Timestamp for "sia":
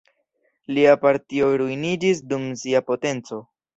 2.63-2.83